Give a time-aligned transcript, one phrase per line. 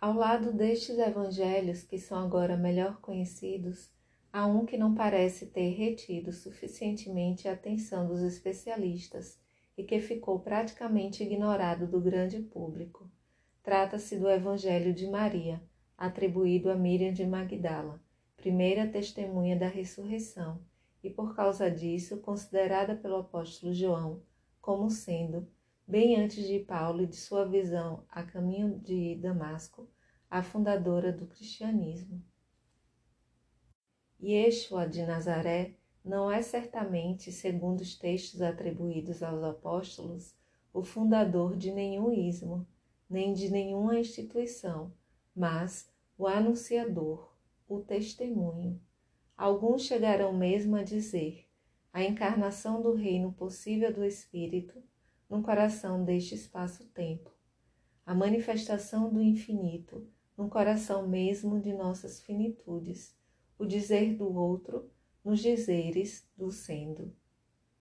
[0.00, 3.92] Ao lado destes evangelhos, que são agora melhor conhecidos,
[4.32, 9.38] há um que não parece ter retido suficientemente a atenção dos especialistas
[9.76, 13.10] e que ficou praticamente ignorado do grande público.
[13.62, 15.62] Trata-se do Evangelho de Maria,
[15.98, 18.02] atribuído a Miriam de Magdala,
[18.38, 20.62] primeira testemunha da ressurreição,
[21.04, 24.22] e por causa disso considerada pelo apóstolo João
[24.62, 25.46] como sendo,
[25.90, 29.90] bem antes de Paulo e de sua visão a caminho de Damasco,
[30.30, 32.22] a fundadora do cristianismo.
[34.22, 35.74] Yeshua de Nazaré
[36.04, 40.32] não é certamente, segundo os textos atribuídos aos apóstolos,
[40.72, 42.64] o fundador de nenhum ismo,
[43.08, 44.94] nem de nenhuma instituição,
[45.34, 47.34] mas o anunciador,
[47.68, 48.80] o testemunho.
[49.36, 51.48] Alguns chegarão mesmo a dizer
[51.92, 54.80] a encarnação do reino possível do Espírito
[55.30, 57.30] no coração deste espaço-tempo,
[58.04, 60.04] a manifestação do infinito
[60.36, 63.16] no coração mesmo de nossas finitudes,
[63.56, 64.90] o dizer do outro
[65.24, 67.14] nos dizeres do sendo.